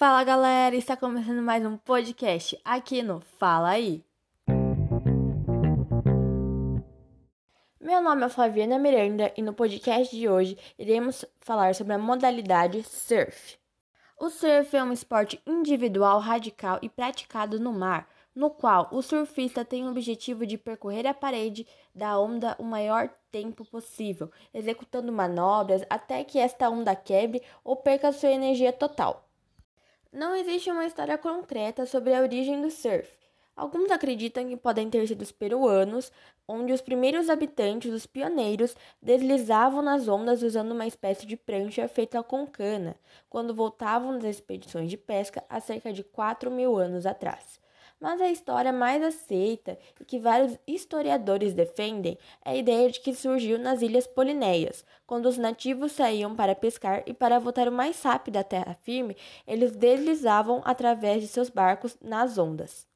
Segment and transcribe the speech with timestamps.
[0.00, 4.02] Fala galera, está começando mais um podcast aqui no Fala Aí.
[7.78, 12.82] Meu nome é Flaviana Miranda e no podcast de hoje iremos falar sobre a modalidade
[12.82, 13.58] surf.
[14.18, 19.66] O surf é um esporte individual radical e praticado no mar, no qual o surfista
[19.66, 25.84] tem o objetivo de percorrer a parede da onda o maior tempo possível, executando manobras
[25.90, 29.29] até que esta onda quebre ou perca sua energia total.
[30.12, 33.08] Não existe uma história concreta sobre a origem do surf.
[33.54, 36.10] Alguns acreditam que podem ter sido os peruanos,
[36.48, 42.20] onde os primeiros habitantes, os pioneiros, deslizavam nas ondas usando uma espécie de prancha feita
[42.24, 42.96] com cana,
[43.28, 47.60] quando voltavam das expedições de pesca há cerca de 4 mil anos atrás.
[48.00, 53.14] Mas a história mais aceita e que vários historiadores defendem é a ideia de que
[53.14, 58.02] surgiu nas Ilhas Polinéias, quando os nativos saíam para pescar e para voltar o mais
[58.02, 59.14] rápido à terra firme,
[59.46, 62.88] eles deslizavam através de seus barcos nas ondas.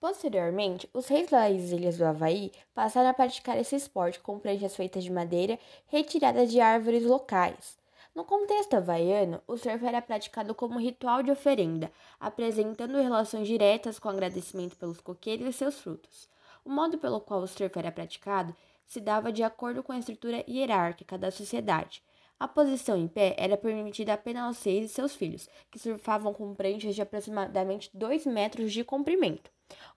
[0.00, 5.04] Posteriormente, os reis das ilhas do Havaí passaram a praticar esse esporte com pranchas feitas
[5.04, 7.83] de madeira retiradas de árvores locais.
[8.14, 14.08] No contexto havaiano, o surf era praticado como ritual de oferenda, apresentando relações diretas com
[14.08, 16.28] agradecimento pelos coqueiros e seus frutos.
[16.64, 18.54] O modo pelo qual o surf era praticado
[18.86, 22.04] se dava de acordo com a estrutura hierárquica da sociedade.
[22.38, 26.54] A posição em pé era permitida apenas aos seis e seus filhos, que surfavam com
[26.54, 29.50] pranchas de aproximadamente 2 metros de comprimento.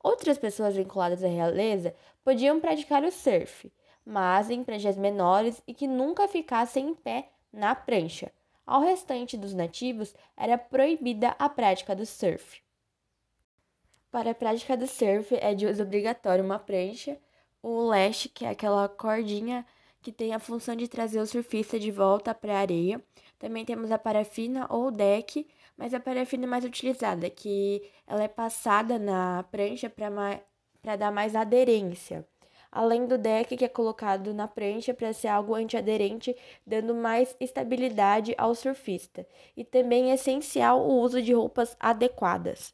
[0.04, 3.72] Outras pessoas vinculadas à realeza podiam praticar o surf,
[4.04, 8.32] mas em pranchas menores e que nunca ficassem em pé na prancha.
[8.66, 12.62] Ao restante dos nativos era proibida a prática do surf.
[14.12, 17.18] Para a prática do surf é de uso obrigatório uma prancha,
[17.62, 19.66] o leste, que é aquela cordinha
[20.02, 23.04] que tem a função de trazer o surfista de volta para a areia.
[23.40, 28.28] Também temos a parafina ou deck, mas a parafina é mais utilizada, que ela é
[28.28, 32.26] passada na prancha para dar mais aderência
[32.72, 36.36] além do deck que é colocado na prancha para ser algo antiaderente,
[36.66, 39.28] dando mais estabilidade ao surfista.
[39.56, 42.74] E também é essencial o uso de roupas adequadas.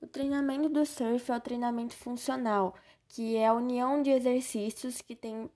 [0.00, 2.74] O treinamento do surf é o treinamento funcional,
[3.08, 5.50] que é a união de exercícios que tem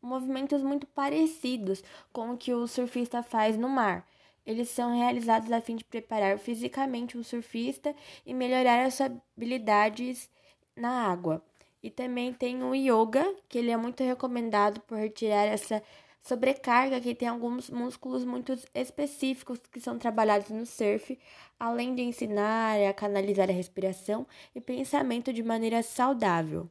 [0.00, 1.82] movimentos muito parecidos
[2.12, 4.06] com o que o surfista faz no mar.
[4.46, 10.30] Eles são realizados a fim de preparar fisicamente o surfista e melhorar as suas habilidades
[10.76, 11.42] na água.
[11.86, 15.80] E também tem o yoga, que ele é muito recomendado por retirar essa
[16.20, 21.16] sobrecarga que tem alguns músculos muito específicos que são trabalhados no surf,
[21.60, 26.68] além de ensinar a canalizar a respiração e pensamento de maneira saudável.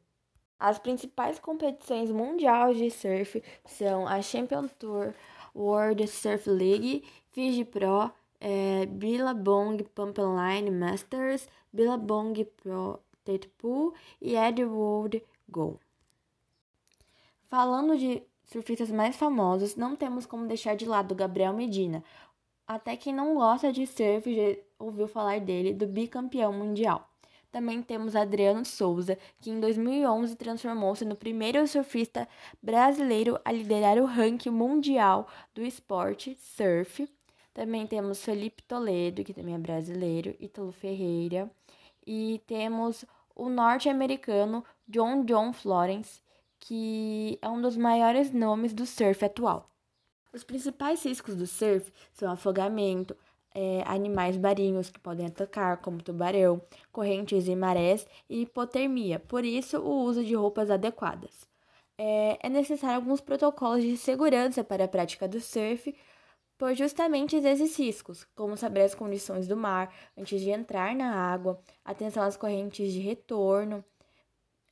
[0.59, 5.13] As principais competições mundiais de surf são a Champion Tour,
[5.55, 8.11] World Surf League, Fiji Pro,
[8.41, 15.79] é, Billabong Pumpline Masters, Billabong Pro Deadpool e Edward Go.
[17.45, 22.03] Falando de surfistas mais famosos, não temos como deixar de lado Gabriel Medina.
[22.67, 27.09] Até quem não gosta de surf já ouviu falar dele, do bicampeão mundial.
[27.51, 32.27] Também temos Adriano Souza, que em 2011 transformou-se no primeiro surfista
[32.61, 37.07] brasileiro a liderar o ranking mundial do esporte surf.
[37.53, 41.49] Também temos Felipe Toledo, que também é brasileiro, Ítalo Ferreira,
[42.05, 46.21] e temos o norte-americano John John Florence,
[46.59, 49.69] que é um dos maiores nomes do surf atual.
[50.33, 53.15] Os principais riscos do surf são afogamento,
[53.53, 59.79] é, animais marinhos que podem atacar, como tubarão, correntes e marés, e hipotermia, por isso
[59.79, 61.47] o uso de roupas adequadas.
[61.97, 65.95] É, é necessário alguns protocolos de segurança para a prática do surf,
[66.57, 71.59] por justamente esses riscos, como saber as condições do mar antes de entrar na água,
[71.83, 73.83] atenção às correntes de retorno,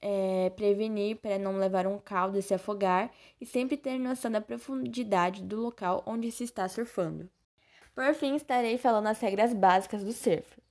[0.02, 4.42] é, prevenir para não levar um caldo e se afogar, e sempre ter noção da
[4.42, 7.30] profundidade do local onde se está surfando.
[7.96, 10.62] Por fim, estarei falando as regras básicas do surf.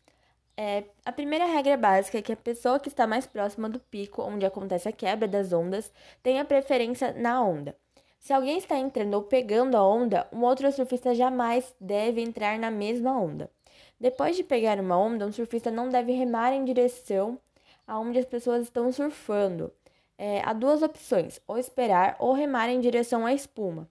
[0.56, 4.22] É, a primeira regra básica é que a pessoa que está mais próxima do pico,
[4.22, 5.92] onde acontece a quebra das ondas,
[6.22, 7.76] tenha preferência na onda.
[8.22, 12.70] Se alguém está entrando ou pegando a onda, um outro surfista jamais deve entrar na
[12.70, 13.50] mesma onda.
[13.98, 17.36] Depois de pegar uma onda, um surfista não deve remar em direção
[17.84, 19.72] aonde as pessoas estão surfando.
[20.16, 23.90] É, há duas opções: ou esperar ou remar em direção à espuma.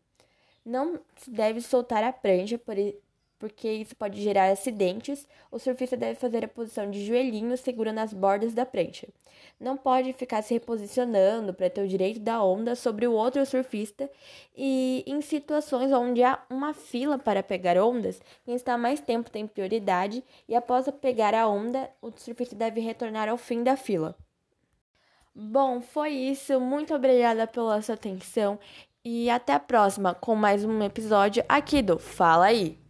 [0.66, 2.58] Não se deve soltar a prancha,
[3.42, 5.28] porque isso pode gerar acidentes.
[5.52, 9.08] O surfista deve fazer a posição de joelhinho segurando as bordas da prancha.
[9.60, 14.08] Não pode ficar se reposicionando para ter o direito da onda sobre o outro surfista
[14.56, 19.48] e em situações onde há uma fila para pegar ondas, quem está mais tempo tem
[19.48, 24.16] prioridade e após pegar a onda, o surfista deve retornar ao fim da fila.
[25.34, 26.60] Bom, foi isso.
[26.60, 28.60] Muito obrigada pela sua atenção
[29.04, 32.81] e até a próxima com mais um episódio aqui do Fala aí.